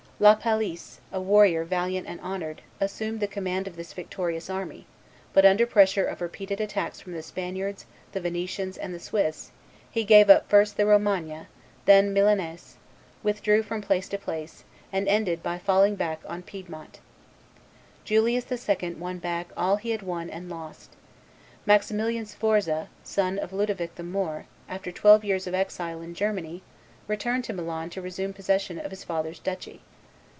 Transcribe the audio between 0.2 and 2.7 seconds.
La Palisse, a warrior valiant and honored,